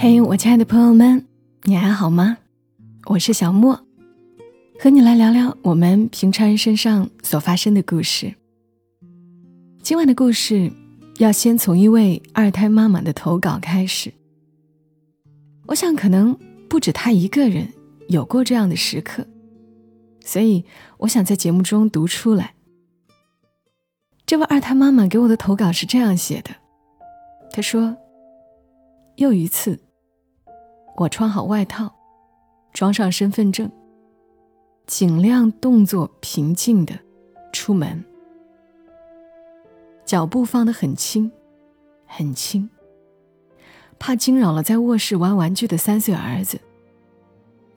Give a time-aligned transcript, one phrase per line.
[0.00, 1.26] 嘿，我亲爱的朋友们，
[1.64, 2.38] 你还好吗？
[3.06, 3.84] 我是小莫，
[4.78, 8.32] 和你来聊聊我们平常人身上所发生的故事。
[9.82, 10.70] 今晚的故事
[11.18, 14.12] 要先从一位二胎妈妈的投稿开始。
[15.66, 16.38] 我想，可能
[16.68, 17.66] 不止她一个人
[18.08, 19.26] 有过这样的时刻，
[20.24, 20.64] 所以
[20.98, 22.54] 我想在节目中读出来。
[24.24, 26.50] 这位二胎妈妈给我的投稿是这样写的
[27.50, 27.96] ：“她说，
[29.16, 29.80] 又一次，
[31.00, 31.94] 我穿好外套，
[32.72, 33.70] 装上身份证，
[34.84, 36.98] 尽量动作平静的
[37.52, 38.04] 出门，
[40.04, 41.30] 脚步放得很轻，
[42.04, 42.68] 很轻，
[43.98, 46.60] 怕惊扰了在卧室玩玩具的三岁儿子，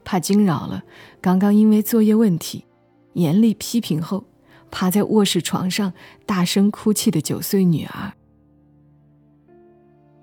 [0.04, 0.84] 怕惊扰了
[1.22, 2.66] 刚刚因为作业问题
[3.14, 4.26] 严厉批评后。”
[4.74, 5.92] 趴在卧室床上
[6.26, 8.14] 大声哭泣的九岁女儿。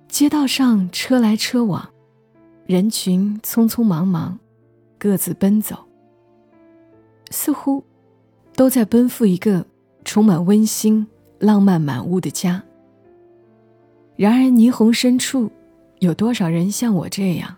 [0.09, 1.91] 街道上车来车往，
[2.68, 4.38] 人群匆匆忙忙，
[4.98, 5.74] 各自奔走，
[7.30, 7.82] 似乎
[8.54, 9.65] 都在奔赴一个
[10.04, 11.06] 充满温馨、
[11.38, 12.62] 浪漫满屋的家。
[14.16, 15.51] 然而，霓虹深处，
[16.01, 17.56] 有多少人像我这样，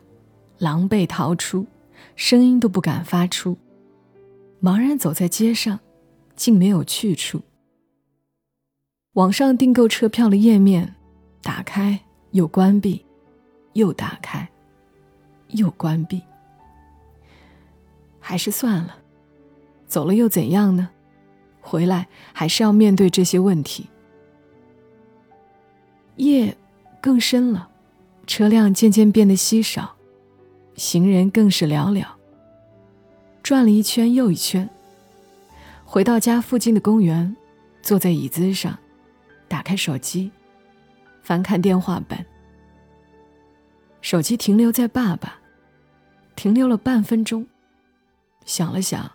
[0.58, 1.66] 狼狈逃出，
[2.14, 3.58] 声音都不敢发出，
[4.62, 5.80] 茫然走在街上？
[6.36, 7.40] 竟没有去处。
[9.14, 10.94] 网上订购车票的页面，
[11.42, 11.98] 打开
[12.30, 13.04] 又关闭，
[13.72, 14.48] 又打开，
[15.54, 16.22] 又关闭。
[18.18, 18.96] 还是算了，
[19.86, 20.90] 走了又怎样呢？
[21.60, 23.88] 回来还是要面对这些问题。
[26.16, 26.56] 夜
[27.00, 27.70] 更深了，
[28.26, 29.96] 车辆渐渐变得稀少，
[30.76, 32.04] 行人更是寥寥。
[33.42, 34.68] 转了一圈又一圈。
[35.84, 37.34] 回到家附近的公园，
[37.82, 38.78] 坐在椅子上，
[39.48, 40.30] 打开手机，
[41.22, 42.24] 翻看电话本。
[44.00, 45.39] 手机停留在爸爸，
[46.41, 47.46] 停留了半分钟，
[48.46, 49.12] 想了想，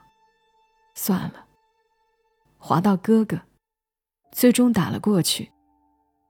[0.93, 1.47] 算了。
[2.59, 3.41] 滑到哥哥，
[4.31, 5.51] 最终打了过去。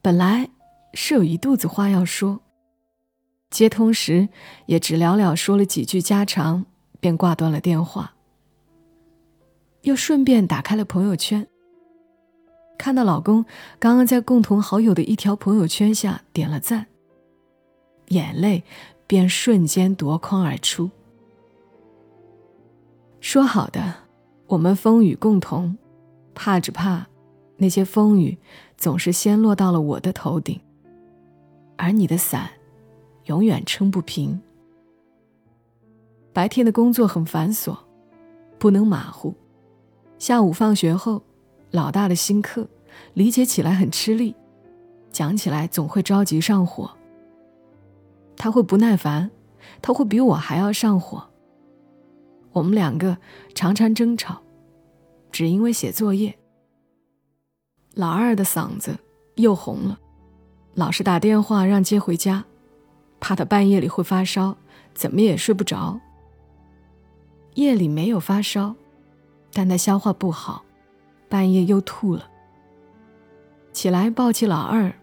[0.02, 0.50] 本来
[0.94, 2.40] 是有一肚子话要说，
[3.50, 4.30] 接通时
[4.68, 6.66] 也只寥寥说了几句家常，
[7.02, 8.14] 便挂断了电话。
[9.82, 11.46] 又顺便打开了朋友圈，
[12.78, 13.44] 看到老公
[13.80, 16.88] 刚刚在共同好友的一条朋友圈下点了赞，
[18.08, 18.64] 眼泪
[19.08, 20.90] 便瞬间夺眶而出。
[23.20, 23.94] 说好的，
[24.48, 25.78] 我们风雨共同，
[26.34, 27.08] 怕只怕
[27.58, 28.38] 那些风雨
[28.78, 30.60] 总是先落到了我的头顶，
[31.78, 32.50] 而你的伞
[33.26, 34.42] 永远撑不平。
[36.34, 37.78] 白天的工作很繁琐，
[38.60, 39.34] 不能马虎。
[40.20, 41.22] 下午放学后，
[41.72, 42.68] 老大的新课，
[43.14, 44.36] 理解起来很吃力，
[45.12, 46.92] 讲起来总会着急上火。
[48.46, 49.32] 他会不耐烦，
[49.82, 51.32] 他会比我还要上火。
[52.52, 53.18] 我们两个
[53.56, 54.40] 常常争吵，
[55.32, 56.38] 只因为写作业。
[57.96, 59.00] 老二的嗓子
[59.38, 60.00] 又红了，
[60.76, 62.46] 老是打电话让接回家，
[63.20, 64.56] 怕他半夜里会发烧，
[64.94, 66.00] 怎么也睡不着。
[67.56, 68.76] 夜里没有发烧。
[69.52, 70.64] 但他消化不好，
[71.28, 72.30] 半夜又吐了。
[73.74, 74.94] 起来抱起老二，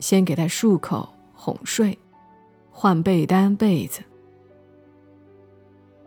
[0.00, 1.98] 先给他漱口、哄睡，
[2.80, 4.02] 换被单、被子。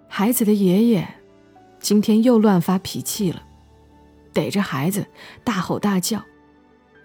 [0.08, 1.08] 孩子的爷爷
[1.80, 3.44] 今天又乱发脾气了，
[4.34, 5.06] 逮着孩子
[5.44, 6.24] 大吼大叫，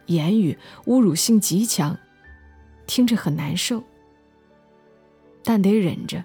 [0.07, 0.57] 言语
[0.87, 1.99] 侮辱性极强，
[2.87, 3.85] 听着很难受。
[5.45, 6.25] 但得忍着，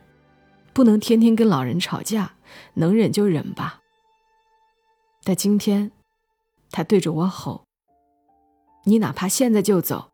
[0.72, 2.36] 不能天天跟老人吵架，
[2.76, 3.82] 能忍就忍吧。
[5.26, 5.92] 但今天，
[6.72, 7.66] 他对着我吼
[8.88, 10.12] ：“你哪怕现在就走，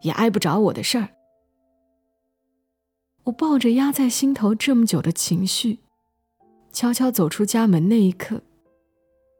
[0.00, 1.10] 也碍不着我的事儿。”
[3.24, 5.78] 我抱着压在心头这么久的情绪，
[6.72, 8.42] 悄悄走出家门那一刻，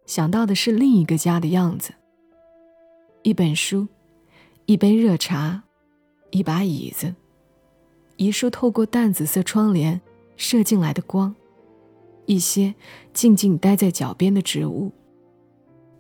[0.07, 1.93] 想到的是另一个家的样子：
[3.23, 3.87] 一本书，
[4.65, 5.63] 一杯热茶，
[6.31, 7.15] 一把椅子，
[8.17, 10.01] 一束透过淡紫色窗帘
[10.37, 11.35] 射进来的光，
[12.25, 12.75] 一些
[13.13, 14.93] 静静待在脚边的植物。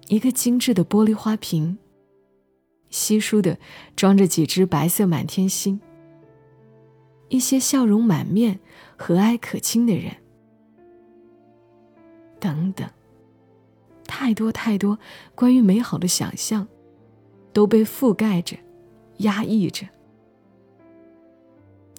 [0.08, 1.76] 一个精致的玻璃花瓶，
[2.88, 3.58] 稀疏的
[3.94, 5.78] 装着几只白色满天星。
[7.28, 8.60] 一些笑容满面、
[8.96, 10.14] 和蔼可亲的人，
[12.38, 12.88] 等等，
[14.06, 14.98] 太多太多
[15.34, 16.66] 关于美好的想象，
[17.52, 18.56] 都被覆盖着、
[19.18, 19.86] 压抑着，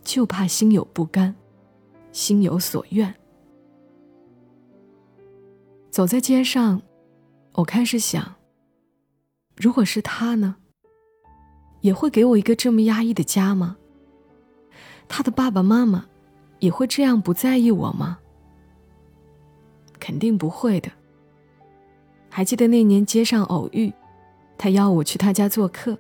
[0.03, 1.35] 就怕心有不甘，
[2.11, 3.13] 心有所愿。
[5.89, 6.81] 走在街上。
[7.57, 8.35] 我开始想，
[9.55, 10.57] 如果是他呢，
[11.79, 13.77] 也会给我一个这么压抑的家吗？
[15.07, 16.05] 他的爸爸妈妈
[16.59, 18.19] 也会这样不在意我吗？
[19.99, 20.91] 肯定不会的。
[22.29, 23.93] 还记得那年街上偶遇，
[24.57, 25.97] 他邀我去他家做客。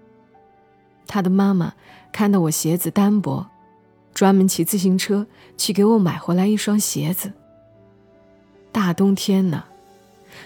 [1.07, 1.73] 他的妈妈
[2.11, 3.47] 看到我鞋子单薄，
[4.13, 5.25] 专门骑自行车
[5.55, 7.31] 去给我买回来一双鞋子。
[8.71, 9.63] 大冬天呢，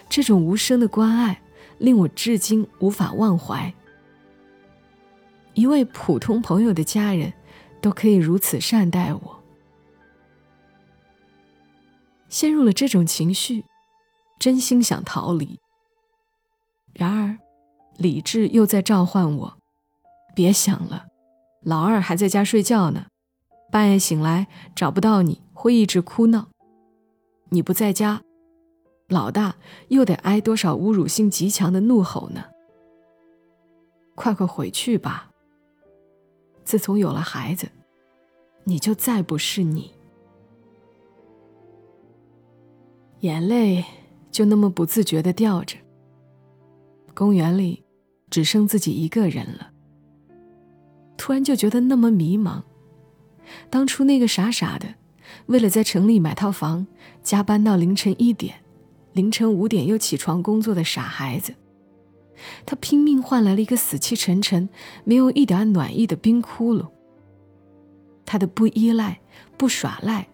[0.07, 1.41] 这种无声的关爱
[1.79, 3.73] 令我至今无法忘怀。
[5.55, 7.33] 一位普通朋友的家人，
[7.81, 9.43] 都可以如此善待我。
[12.29, 13.65] 陷入了这种情绪，
[14.37, 15.59] 真心想逃离。
[16.93, 17.37] 然而，
[17.97, 19.57] 理智又在召唤我：
[20.35, 21.07] 别想了，
[21.61, 23.07] 老二还在家睡觉呢，
[23.71, 26.49] 半夜醒来找不到你会一直哭闹。
[27.49, 28.21] 你不在家，
[29.07, 29.55] 老大
[29.87, 32.45] 又得挨多少侮辱性极强的怒吼呢？
[34.13, 35.28] 快快回去吧。
[36.69, 37.67] 自从有了孩子，
[38.63, 39.91] 你就再不是你。
[43.21, 43.83] 眼泪
[44.29, 45.77] 就那么不自觉的掉着。
[47.15, 47.83] 公园里
[48.29, 49.71] 只剩自己一个人了。
[51.17, 52.61] 突然就觉得那么迷茫。
[53.71, 54.93] 当初那个傻傻的，
[55.47, 56.85] 为了在城里买套房，
[57.23, 58.63] 加班到凌晨一点，
[59.13, 61.55] 凌晨五点又起床工作的傻孩子，
[62.65, 64.69] 他拼命换来了一个死气沉沉、
[65.03, 66.87] 没有一点暖意的冰窟窿。
[68.25, 69.19] 他的不依赖、
[69.57, 70.27] 不耍赖，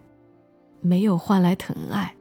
[0.80, 2.14] 没有换来疼爱。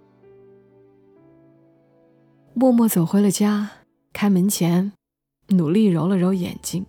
[2.54, 3.70] 默默走回了家，
[4.14, 4.94] 开门前，
[5.50, 6.86] 努力揉了揉眼睛，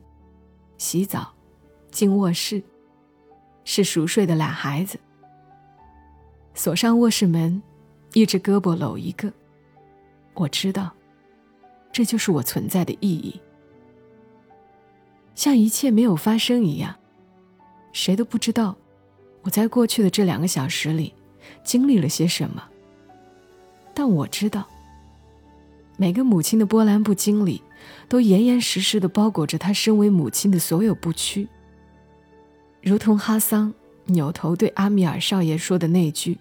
[0.78, 1.32] 洗澡，
[1.90, 2.62] 进卧室，
[3.64, 4.98] 是熟睡的俩孩子。
[6.54, 7.60] 锁上卧室门，
[8.12, 9.32] 一只胳膊搂一个。
[10.34, 10.94] 我知道，
[11.96, 13.40] 这就是我存在的意义。
[15.34, 16.94] 像一切没有发生一样，
[17.90, 18.76] 谁都不知道
[19.40, 21.14] 我在过去的这两个小时里
[21.64, 22.62] 经历了些什么。
[23.94, 24.68] 但我知道。
[25.96, 27.62] 每个母亲的波澜不惊里，
[28.10, 31.48] 都严严实实的包裹着她身为母亲的所有不屈。
[32.82, 33.72] 如同哈桑
[34.04, 36.36] 扭头对阿米尔少爷说的那句：“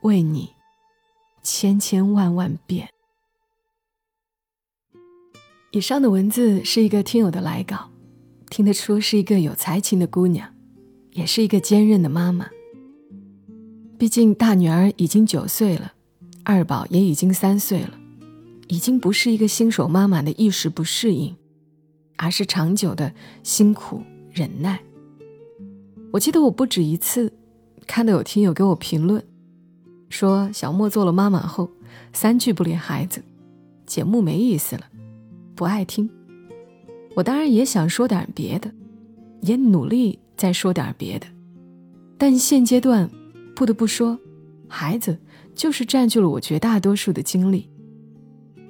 [0.00, 0.54] 为你，
[1.42, 2.88] 千千万万遍。”
[5.74, 7.90] 以上的文字是一个听友的来稿，
[8.48, 10.48] 听得出是一个有才情的姑娘，
[11.14, 12.48] 也是一个坚韧的妈妈。
[13.98, 15.94] 毕竟大女儿已经九岁了，
[16.44, 17.98] 二宝也已经三岁了。
[18.68, 21.34] 已经不是一个新手妈妈的一时不适应，
[22.18, 23.12] 而是长久的
[23.42, 24.00] 辛苦
[24.30, 24.80] 忍耐。
[26.12, 27.32] 我记得我不止一次
[27.84, 29.20] 看到有听友给我评论，
[30.08, 31.68] 说小莫做了妈妈后
[32.12, 33.24] 三句不离孩子，
[33.84, 34.86] 节目没意思了，
[35.54, 36.08] 不爱听。
[37.14, 38.70] 我当然也想说点别的，
[39.40, 41.26] 也努力再说点别的，
[42.18, 43.08] 但现阶段
[43.54, 44.18] 不得不说，
[44.68, 45.18] 孩子
[45.54, 47.70] 就是占据了我绝大多数的精力。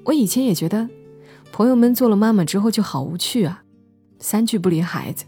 [0.05, 0.89] 我以前也觉得，
[1.53, 3.65] 朋友们做了妈妈之后就好无趣啊，
[4.19, 5.25] 三句不离孩子。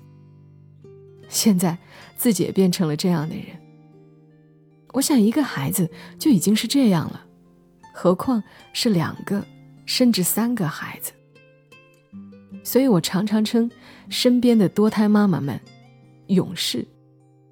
[1.29, 1.79] 现在
[2.17, 3.47] 自己也变成了这样的人。
[4.93, 7.25] 我想一个孩子就已经是这样了，
[7.95, 8.43] 何况
[8.75, 9.43] 是两个
[9.87, 11.13] 甚至三个孩子。
[12.67, 13.71] 所以我常常称
[14.09, 15.61] 身边的多胎妈妈们
[16.27, 16.85] “勇士”，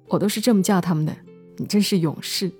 [0.09, 1.15] 我都是这么叫他们的。
[1.55, 2.51] 你真是勇士。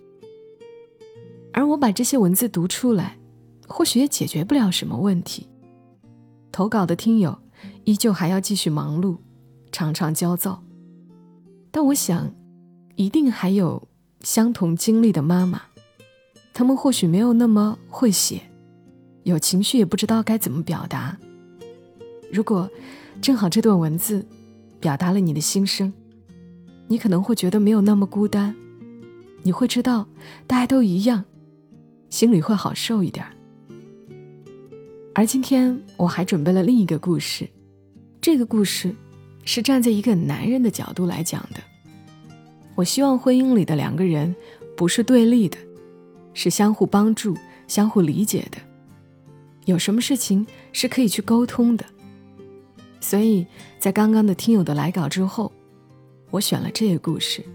[1.52, 3.18] 而我把这些文字读出来。
[3.68, 5.48] 或许也解决不了什么问题。
[6.52, 7.36] 投稿的听友
[7.84, 9.18] 依旧还要继续忙碌，
[9.72, 10.64] 常常焦躁。
[11.72, 12.32] 但我想，
[12.96, 13.88] 一定还有
[14.22, 15.60] 相同经历的妈妈，
[16.54, 18.40] 他们或许没有那么会写，
[19.24, 21.18] 有情绪也不知道该怎么表达。
[22.32, 22.70] 如果
[23.22, 24.26] 正好这段文字
[24.80, 25.92] 表达了你的心声，
[26.88, 28.56] 你可能会觉得没有那么孤单，
[29.44, 30.08] 你会知道
[30.46, 31.24] 大家都一样，
[32.10, 33.26] 心里会好受一点。
[35.14, 37.48] 而今天我还准备了另一个故事，
[38.20, 38.94] 这个故事
[39.46, 41.62] 是站在一个男人的角度来讲的。
[42.76, 44.36] 我希望婚姻里的两个人
[44.76, 45.58] 不是对立的，
[46.34, 47.34] 是相互帮助、
[47.66, 48.58] 相互理解的。
[49.64, 51.86] 有什么事情是可以去沟通的。
[53.08, 53.46] 所以
[53.78, 55.52] 在刚刚的听友的来稿之后，
[56.32, 57.46] 我选了这个故事。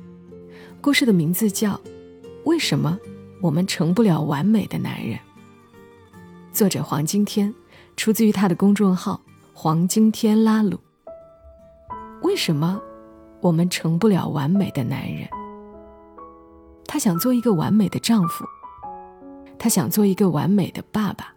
[0.80, 1.72] 故事的名字叫
[2.44, 2.96] 《为什么
[3.42, 5.18] 我们成不了完美的男人》。
[6.52, 7.52] 作者黄金天，
[7.96, 9.20] 出自于他的公众号
[9.52, 10.78] “黄金天拉鲁”。
[12.22, 12.80] 为什么
[13.40, 15.28] 我们成不了完美的男人？
[16.86, 18.44] 他想做一个完美的丈夫，
[19.58, 21.34] 他想做一个完美的爸爸。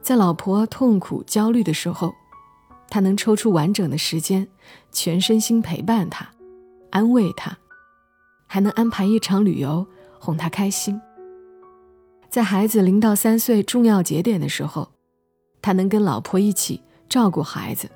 [0.00, 2.14] 在老婆痛苦焦虑的时候，
[2.92, 4.46] 他能抽出完整的时间，
[4.90, 6.28] 全身心陪伴她，
[6.90, 7.56] 安慰他，
[8.46, 9.86] 还能安排一场旅游
[10.18, 11.00] 哄他开心。
[12.28, 14.92] 在孩子零到三岁重要节点的时候，
[15.62, 17.90] 他能跟老婆一起照顾孩子，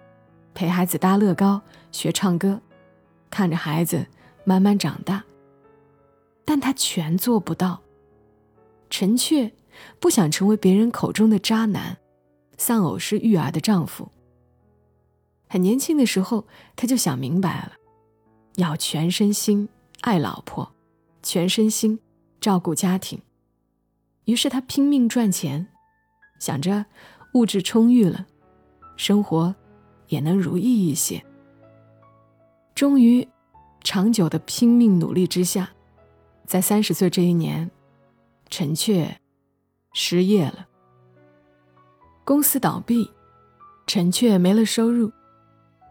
[0.55, 1.61] 陪孩子搭乐高、
[1.93, 2.59] 学唱歌，
[3.29, 4.07] 看着孩子
[4.45, 5.23] 慢慢长大。
[6.47, 7.83] 但他全做不到。
[8.89, 9.53] 陈确
[10.01, 11.99] 不想成为别人口中的渣男，
[12.57, 14.11] 丧偶式育儿的丈夫。
[15.49, 17.73] 很年轻的时候，他就想明白了，
[18.57, 19.69] 要全身心
[20.01, 20.73] 爱老婆，
[21.23, 21.99] 全身心
[22.41, 23.21] 照顾家庭。
[24.25, 25.69] 于是他拼命赚钱，
[26.41, 26.87] 想着
[27.35, 28.27] 物质充裕了，
[28.97, 29.55] 生活
[30.09, 31.25] 也能如意一些。
[32.75, 33.27] 终于，
[33.85, 35.71] 长久的拼命努力之下，
[36.45, 37.71] 在三十岁这一年，
[38.51, 39.17] 陈确
[39.93, 40.67] 失业了，
[42.25, 43.09] 公司倒闭，
[43.87, 45.13] 陈确没了收入，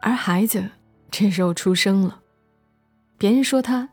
[0.05, 0.69] 而孩子
[1.09, 2.21] 这时候出生了。
[3.17, 3.89] 别人说他：“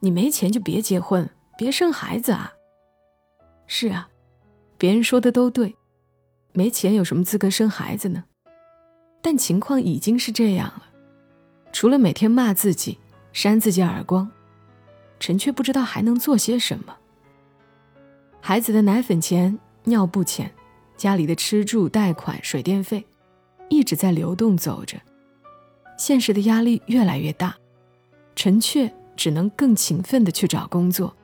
[0.00, 2.52] 你没钱就别结婚，别生孩子啊。”
[3.66, 4.06] 是啊，
[4.76, 5.74] 别人说的都对，
[6.52, 8.24] 没钱有什么资格生孩子呢？
[9.22, 10.82] 但情况已经是这样了，
[11.72, 12.98] 除了每天骂自己、
[13.32, 14.30] 扇自己耳光，
[15.18, 16.94] 陈却不知道还能做些什么。
[18.42, 20.52] 孩子的奶粉钱、尿布钱，
[20.98, 23.06] 家里的吃住、贷款、水电费，
[23.70, 25.00] 一直在流动走着，
[25.96, 27.56] 现实的压力越来越大，
[28.34, 31.14] 陈却只能更勤奋的去找工作。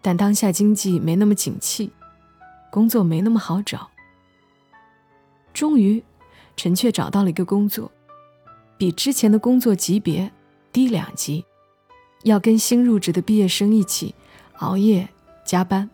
[0.00, 1.90] 但当下经济没那么景气，
[2.70, 3.90] 工作没那么好找。
[5.52, 6.02] 终于，
[6.56, 7.90] 陈却找到了一个工作，
[8.76, 10.30] 比之前的工作级别
[10.72, 11.44] 低两级，
[12.24, 14.14] 要跟新入职的毕业生一起
[14.58, 15.08] 熬夜
[15.44, 15.88] 加班。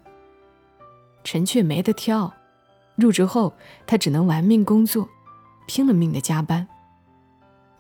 [1.23, 2.33] 陈却没得挑，
[2.97, 3.53] 入职后
[3.87, 5.09] 他只能玩命工作，
[5.67, 6.67] 拼了命的加班。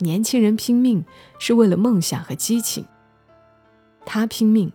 [0.01, 1.05] 年轻人拼命
[1.39, 2.85] 是为了梦想和激情，
[4.05, 4.71] 他拼命。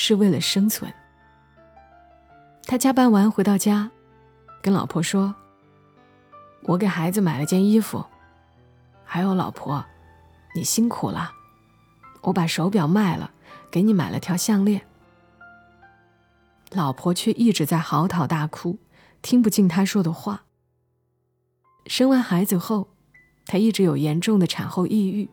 [0.00, 0.94] 是为了生存。
[2.62, 3.90] 他加班完回到家，
[4.62, 5.34] 跟老婆说
[6.62, 8.06] ：“我给孩子买了件衣服，
[9.04, 9.84] 还有老婆，
[10.54, 11.32] 你辛苦了。
[12.22, 13.32] 我把手表卖了，
[13.72, 14.86] 给你买了条项链。”
[16.70, 18.78] 老婆却一直在嚎啕大哭，
[19.20, 20.44] 听不进他说的话。
[21.88, 22.90] 生完孩子后，
[23.48, 25.28] 他一直有严重的产后抑郁。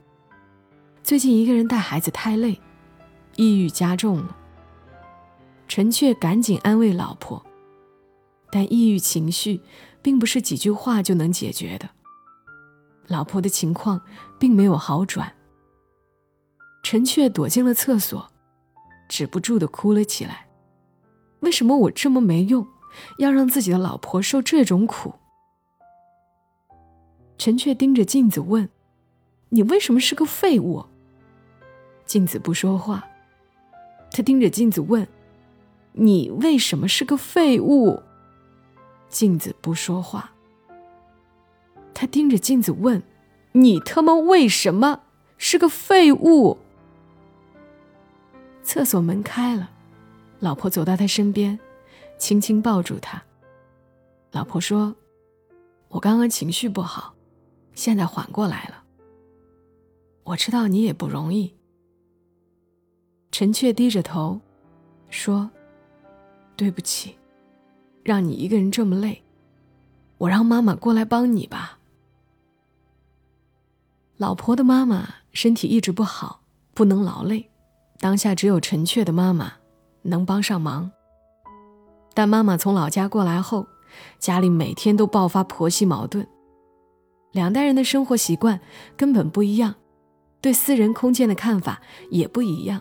[1.03, 2.60] 最近一个人带孩子太累，
[3.36, 4.38] 抑郁加重了。
[5.67, 7.45] 陈却赶紧安慰老婆，
[8.50, 9.60] 但抑郁情绪
[10.01, 11.89] 并不是几句话就能解决的。
[13.07, 14.01] 老婆的情况
[14.39, 15.34] 并没有好转。
[16.84, 18.31] 陈却躲进了厕所，
[19.10, 20.48] 止不住的哭了起来。
[21.41, 22.65] 为什么我这么没用，
[23.17, 25.15] 要让自己的老婆受这种苦？
[27.38, 28.70] 陈却盯着镜子问
[29.50, 30.86] ：“你为什么是个废物？”
[32.06, 33.08] 镜子不说话。
[34.12, 35.08] 他盯着镜子问。
[35.98, 38.04] 你为什么是个废物？
[39.08, 40.30] 镜子不说话。
[41.94, 43.01] 他盯着镜子问
[43.54, 45.04] ：“你他妈为什么
[45.38, 46.58] 是个废物？”
[48.62, 49.72] 厕所门开了，
[50.42, 51.58] 老婆走到他身边，
[52.18, 53.24] 轻轻抱住他。
[54.34, 54.94] 老婆说
[55.88, 57.14] ：“我刚刚情绪不好，
[57.75, 58.84] 现在缓过来了。
[60.24, 61.53] 我知道你也不容易。”
[63.32, 64.41] 陈却低着头
[65.10, 65.51] 说。
[66.58, 67.17] 对不起，
[68.01, 69.22] 让你一个人这么累，
[70.17, 71.79] 我让妈妈过来帮你吧。
[74.15, 76.39] 老婆的妈妈身体一直不好，
[76.74, 77.51] 不能劳累，
[78.00, 79.51] 当下只有陈确的妈妈
[80.03, 80.89] 能帮上忙。
[82.13, 83.67] 但妈妈从老家过来后，
[84.17, 86.25] 家里每天都爆发婆媳矛盾，
[87.36, 88.62] 两代人的生活习惯
[88.96, 89.75] 根本不一样，
[90.39, 92.80] 对私人空间的看法也不一样。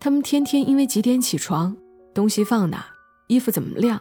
[0.00, 1.76] 他们天天因为几点起床。
[2.12, 2.84] 东西放哪，
[3.28, 3.98] 衣服怎么晾，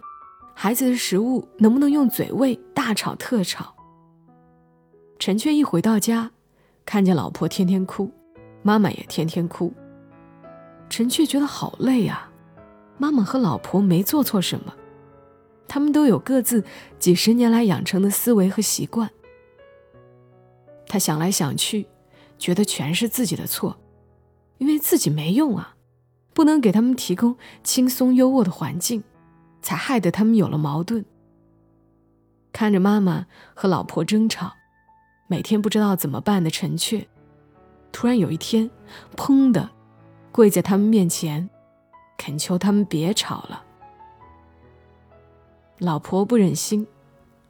[0.55, 3.73] 孩子的食物能不能用嘴喂，大吵特吵。
[5.17, 6.31] 陈却一回到家，
[6.83, 8.11] 看见老婆天天哭，
[8.63, 9.71] 妈妈也天天哭。
[10.89, 12.29] 陈却觉得好累啊，
[12.97, 14.73] 妈妈和老婆没做错什么，
[15.69, 16.63] 他们都有各自
[16.99, 19.09] 几十年来养成的思维和习惯。
[20.91, 21.87] 他想来想去，
[22.37, 23.79] 觉得全是自己的错，
[24.57, 25.77] 因为自己没用啊。
[26.33, 29.01] 不能给他们提供轻松优渥的环境，
[29.61, 31.05] 才害得他们有了矛盾。
[32.51, 34.51] 看着妈妈和老婆争吵，
[35.27, 37.07] 每天不知道怎么办的陈确，
[37.93, 38.69] 突然有一天，
[39.15, 39.69] 砰的，
[40.33, 41.49] 跪在他们面前，
[42.17, 43.63] 恳求他们别吵了。
[45.77, 46.85] 老婆不忍心，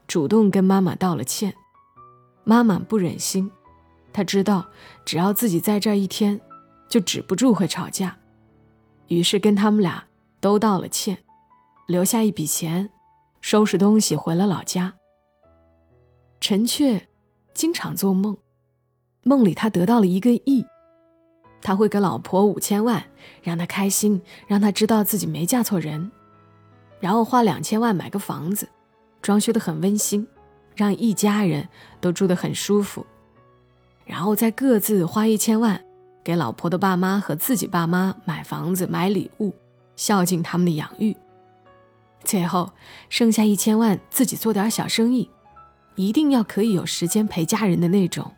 [0.05, 1.55] 主动跟妈妈道了歉，
[2.43, 3.49] 妈妈不忍心，
[4.11, 4.67] 他知道
[5.05, 6.39] 只要自己在这一天，
[6.89, 8.17] 就止不住会吵架，
[9.07, 10.03] 于是跟他们俩
[10.39, 11.17] 都道了歉，
[11.87, 12.89] 留下一笔钱，
[13.39, 14.93] 收拾东西回了老家。
[16.39, 17.07] 陈雀
[17.53, 18.35] 经常做梦，
[19.23, 20.65] 梦里他得到了一个亿，
[21.61, 23.03] 他会给老婆五千万，
[23.43, 26.11] 让她开心，让她知道自己没嫁错人，
[26.99, 28.67] 然后花两千万买个房子，
[29.21, 30.27] 装修的很温馨，
[30.75, 31.67] 让一家人
[31.99, 33.05] 都住得很舒服。
[34.05, 35.81] 然后再各自花一千万，
[36.23, 39.53] 给老婆的爸妈和自己爸妈买房子、买礼物，
[39.95, 41.15] 孝敬他们的养育。
[42.23, 42.71] 最后
[43.09, 45.29] 剩下一千万，自己做点小生意，
[45.95, 48.31] 一定要可以有时间陪家人的那种。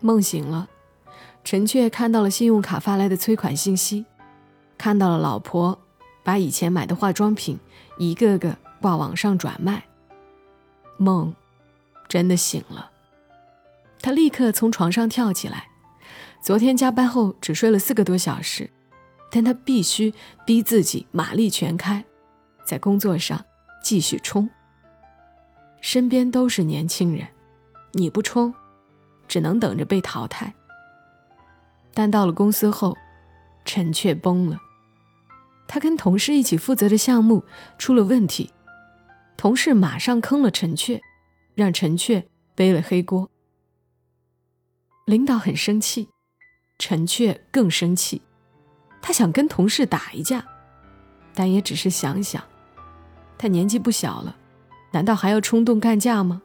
[0.00, 0.68] 梦醒了，
[1.42, 4.04] 陈雀看到了信用卡发来的催款信息，
[4.76, 5.78] 看到了老婆
[6.22, 7.58] 把以前买的化妆品
[7.98, 9.82] 一个个挂网上转卖。
[10.98, 11.34] 梦
[12.08, 12.90] 真的醒了。
[14.00, 15.68] 他立刻从床上跳起来。
[16.42, 18.70] 昨天加班后只睡了四个多小时，
[19.32, 22.04] 但他必须逼自己马力全开，
[22.64, 23.44] 在工作上
[23.82, 24.48] 继续冲。
[25.80, 27.26] 身边都是年轻人，
[27.92, 28.54] 你不冲，
[29.26, 30.54] 只能等着被淘汰。
[31.92, 32.96] 但到了公司后，
[33.64, 34.60] 陈却崩了。
[35.66, 37.42] 他跟同事一起负责的项目
[37.76, 38.52] 出了问题，
[39.36, 41.00] 同事马上坑了陈雀，
[41.54, 43.30] 让陈雀背了黑锅。
[45.04, 46.08] 领导很生气，
[46.78, 48.22] 陈雀更生气，
[49.00, 50.44] 他想跟同事打一架，
[51.34, 52.42] 但也只是想想。
[53.38, 54.36] 他年纪不小了，
[54.92, 56.42] 难道还要冲动干架吗？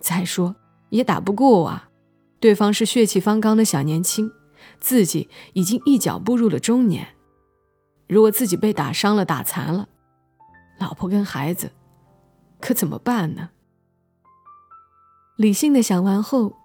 [0.00, 0.56] 再说
[0.88, 1.90] 也打不过啊，
[2.40, 4.32] 对方是血气方刚的小年轻，
[4.80, 7.06] 自己已经一脚步入了中年。
[8.08, 9.88] 如果自己被打伤了、打残了，
[10.80, 11.70] 老婆跟孩子
[12.60, 13.50] 可怎么办呢？
[15.36, 16.56] 理性的想完后。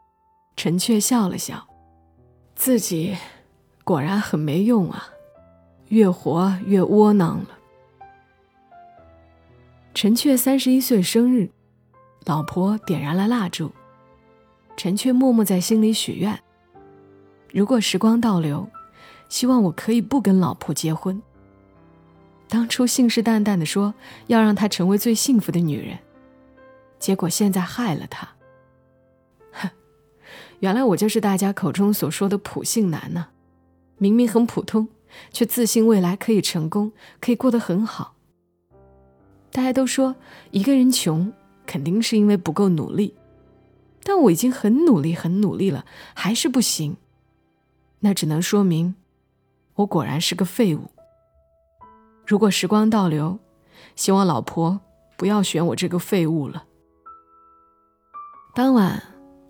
[0.58, 1.68] 陈雀笑了笑，
[2.56, 3.18] 自己
[3.84, 5.10] 果然很没用啊，
[5.90, 7.50] 越活越窝囊了。
[9.94, 11.50] 陈雀三十一岁生日，
[12.24, 13.74] 老婆点燃了蜡烛，
[14.78, 16.42] 陈雀默默在心里许愿：
[17.52, 18.70] 如果时光倒流，
[19.28, 21.22] 希望我可以不跟老婆结婚。
[22.48, 23.94] 当初信誓旦旦的说
[24.28, 26.00] 要让她成为最幸福的女人，
[27.00, 28.30] 结果现在害了她。
[29.52, 29.70] 哼
[30.60, 33.28] 原来我就是大家口中所说的普信男呢，
[33.98, 34.88] 明明很普通，
[35.32, 38.16] 却自信未来可以成功，可以过得很好。
[39.52, 40.16] 大家都说
[40.52, 41.34] 一个人穷，
[41.66, 43.16] 肯定是因为不够努力，
[44.04, 46.98] 但我已经很努力，很努力了，还是不行，
[48.02, 48.96] 那只能说明
[49.76, 50.92] 我果然是个废物。
[52.26, 53.40] 如果时光倒流，
[53.96, 54.80] 希望老婆
[55.18, 56.66] 不要选我这个废物了。
[58.54, 59.02] 当晚。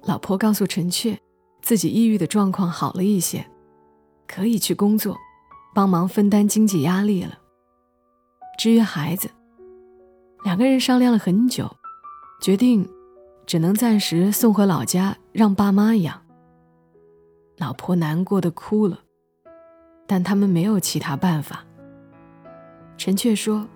[0.07, 1.19] 老婆告诉陈雀，
[1.63, 3.43] 自己抑郁的状况好了一些，
[4.27, 5.17] 可以去工作，
[5.73, 7.39] 帮忙分担经济压力了。
[8.59, 9.31] 至于孩子，
[10.43, 11.75] 两个人商量了很久，
[12.39, 12.87] 决定
[13.47, 16.21] 只能暂时送回老家让爸妈养。
[17.57, 18.99] 老婆难过的哭了，
[20.05, 21.65] 但他们没有其他办法。
[22.97, 23.67] 陈雀说：“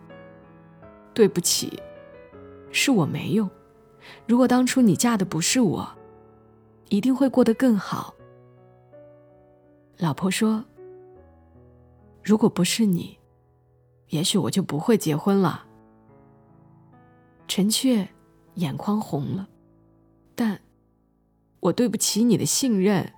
[1.13, 1.82] 对不起，
[2.71, 3.49] 是我没用。
[4.27, 5.89] 如果当初你嫁的不是我。”
[6.91, 8.15] 一定会过得更好。
[9.97, 10.65] 老婆说
[12.25, 13.19] ：“如果不是你，
[14.08, 15.67] 也许我就不会结婚了。”
[17.47, 18.10] 陈雀
[18.55, 19.47] 眼眶红了，
[20.34, 20.60] 但
[21.60, 23.13] 我对不起你的信任，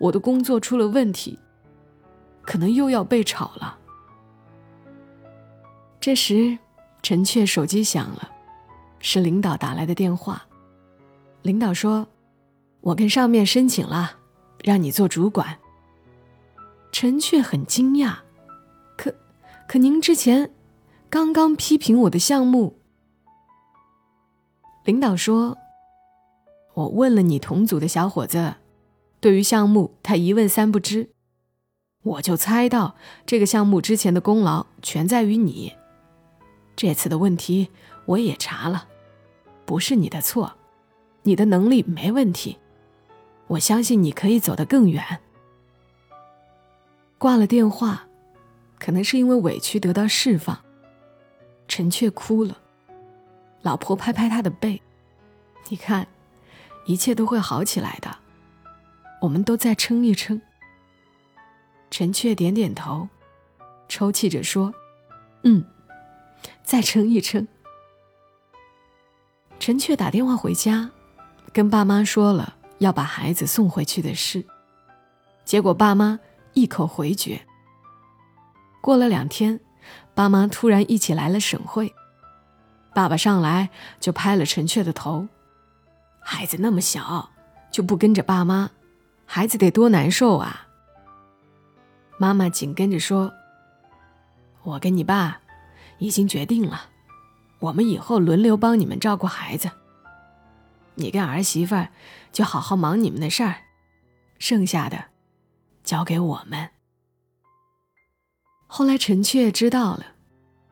[0.00, 1.38] 我的工作出了问题，
[2.40, 3.78] 可能又要被炒了。
[6.02, 6.58] 这时，
[7.00, 8.32] 陈雀手机响了，
[8.98, 10.42] 是领导打来的电话。
[11.40, 12.08] 领导说。
[12.80, 14.16] 我跟上面申请了，
[14.64, 15.60] 让你做主管。
[16.90, 18.16] 陈雀很惊讶，
[18.96, 19.14] 可
[19.68, 20.52] 可您之前
[21.08, 22.80] 刚刚批评我的项目。
[24.84, 25.56] 领导说，
[26.74, 28.56] 我问了你同组的小伙子，
[29.20, 31.10] 对于项目他一问三不知，
[32.02, 35.74] 我就猜到这个项目之前的功劳全在于你。
[36.74, 37.70] 这次的问题
[38.06, 38.88] 我也查了，
[39.64, 40.54] 不是你的错，
[41.22, 42.58] 你的能力没问题。
[43.48, 45.20] 我相信你可以走得更远。
[47.18, 48.06] 挂了电话，
[48.78, 50.58] 可能是因为委屈得到释放，
[51.68, 52.58] 陈雀哭了。
[53.60, 54.82] 老婆拍拍他的背
[55.68, 56.08] ：“你看，
[56.86, 58.16] 一切都会好起来的，
[59.20, 60.40] 我们都再撑一撑。”
[61.90, 63.08] 陈雀点点头，
[63.86, 64.74] 抽泣着说
[65.44, 65.64] ：“嗯，
[66.62, 67.46] 再撑一撑。”
[69.58, 70.90] 陈雀打电话回家，
[71.52, 72.56] 跟爸妈说了。
[72.78, 74.44] 要把孩子送回去的事，
[75.44, 76.18] 结果爸妈
[76.52, 77.40] 一口回绝。
[78.80, 79.60] 过了两天，
[80.16, 81.94] 爸妈突然一起来了省会，
[82.92, 83.70] 爸爸上来
[84.00, 85.28] 就拍了陈雀的头
[86.18, 87.30] ：“孩子那么小，
[87.70, 88.68] 就不跟着爸妈，
[89.26, 90.66] 孩子得多难受啊！”
[92.18, 93.32] 妈妈紧跟着说
[94.64, 95.40] ：“我跟你爸
[96.02, 96.90] 已经决定了，
[97.60, 99.70] 我们以后轮流帮你们照顾孩子。”
[100.96, 101.88] 你跟儿媳妇儿
[102.32, 103.62] 就好好忙你们的事儿，
[104.38, 105.06] 剩下的
[105.82, 106.68] 交给我们。
[108.66, 110.04] 后来陈雀知道了，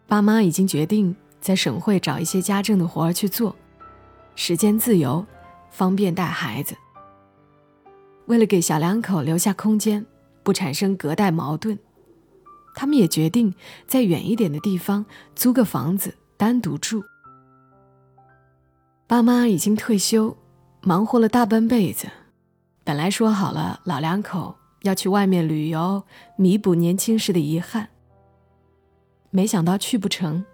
[0.07, 3.57] 爸妈已经决定在省会找一些家政的活儿去做，
[4.35, 5.25] 时间自由，
[5.71, 6.77] 方便带孩子。
[8.27, 10.05] 为了给小两口留下空间，
[10.43, 11.79] 不产生隔代矛盾，
[12.75, 13.55] 他们也决定
[13.87, 15.05] 在远一点的地方
[15.35, 17.03] 租个房子单独住。
[19.07, 20.37] 爸妈已经退休，
[20.83, 22.09] 忙活了大半辈子，
[22.85, 26.05] 本来说好了老两口要去外面旅游，
[26.37, 27.89] 弥补年轻时的遗憾。
[29.31, 30.45] 没想到去不成，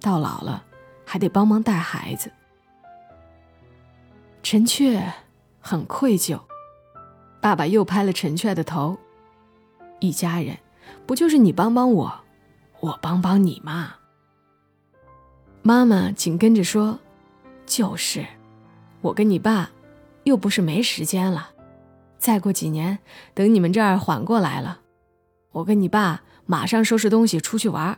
[0.00, 0.64] 到老了
[1.04, 2.30] 还得帮忙带孩子。
[4.42, 5.12] 陈雀
[5.60, 6.40] 很愧疚，
[7.40, 8.98] 爸爸又拍了陈雀的头
[10.00, 10.58] ：“一家人
[11.06, 12.20] 不就是你帮帮我，
[12.80, 13.94] 我帮帮你吗？”
[15.62, 16.98] 妈妈紧跟着说。
[17.66, 18.26] 就是，
[19.00, 19.70] 我跟你爸，
[20.24, 21.50] 又不是没时间了。
[22.18, 22.98] 再过几年，
[23.32, 24.80] 等你们这儿缓过来了，
[25.52, 27.96] 我跟你爸马上收拾东西出去玩，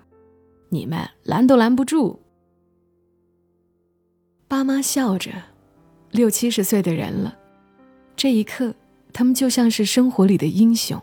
[0.69, 2.21] 你们拦都拦不住。
[4.47, 5.31] 爸妈笑着，
[6.11, 7.39] 六七十岁的人了，
[8.15, 8.75] 这一刻，
[9.15, 11.03] 他们就像是生活里的英雄。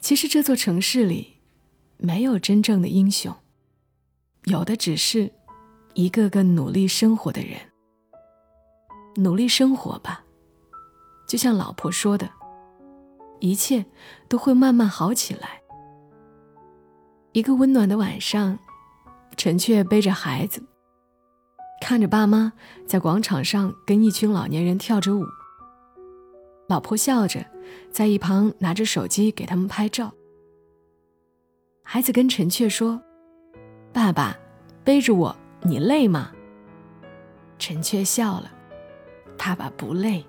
[0.00, 1.38] 其实这座城市里，
[1.96, 3.34] 没有真正的英雄，
[4.44, 5.32] 有的只是。
[5.94, 7.58] 一个个努力生活的人，
[9.16, 10.22] 努力生活吧，
[11.26, 12.30] 就像老婆说的，
[13.40, 13.84] 一切
[14.28, 15.60] 都会慢慢好起来。
[17.32, 18.56] 一个温暖的晚上，
[19.36, 20.62] 陈雀背着孩子，
[21.80, 22.52] 看着爸妈
[22.86, 25.24] 在广场上跟一群老年人跳着舞，
[26.68, 27.44] 老婆笑着
[27.98, 30.14] 在一旁拿着手机给他们拍照。
[31.82, 33.02] 孩子跟陈雀说
[33.92, 34.38] ：“爸爸，
[34.84, 36.32] 背着我。”你累吗？
[37.58, 38.52] 陈雀笑了，
[39.36, 40.24] 爸爸不累。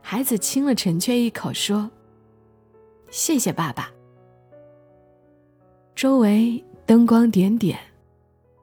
[0.00, 1.90] 孩子亲了陈雀一口，说
[3.12, 3.92] ：“谢谢爸爸。”
[5.94, 7.78] 周围灯光点点，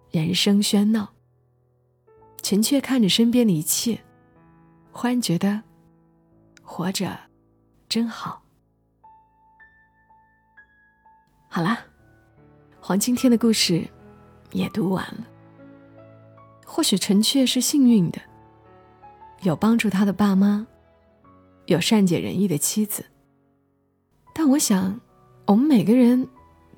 [0.10, 1.08] 人声喧闹。
[2.42, 4.00] 陈雀看着身边的一切，
[4.92, 5.62] 忽然觉得
[6.64, 7.16] 活着
[7.92, 8.42] 真好。
[11.50, 11.78] 好啦，
[12.80, 13.86] 黄今天的故事
[14.54, 15.28] 也读完了。
[16.66, 18.22] 或许陈雀是幸运的，
[19.42, 20.66] 有帮助他的爸妈，
[21.66, 23.04] 有善解人意的妻子。
[24.34, 25.02] 但我想，
[25.48, 26.30] 我们每个人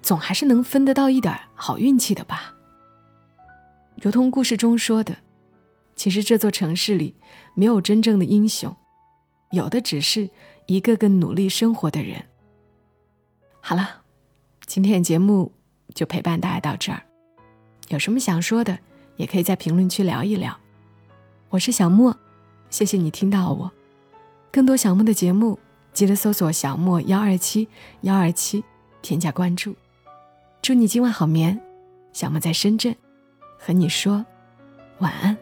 [0.02, 2.56] 总还是能分得到一点好运气的吧。
[4.02, 5.16] 如同故事中说的，
[5.96, 7.16] 其实这座城市里
[7.54, 8.76] 没有真正的英雄，
[9.52, 10.28] 有的只是
[10.66, 12.24] 一个个努力生活的人。
[13.60, 14.02] 好了，
[14.66, 15.52] 今天的节目
[15.94, 17.04] 就陪伴大家到这儿，
[17.90, 18.80] 有什么想说的？
[19.16, 20.58] 也可以在评论区聊一聊。
[21.50, 22.18] 我是小莫，
[22.72, 23.72] 谢谢你听到我。
[24.52, 25.60] 更多小莫的节目，
[25.94, 27.68] 记得搜索“小莫幺二七
[28.02, 28.64] 幺二七”，
[29.04, 29.76] 添加关注。
[30.64, 31.62] 祝你今晚好眠，
[32.12, 32.96] 小莫在深圳，
[33.60, 34.26] 和你说
[34.98, 35.38] 晚安。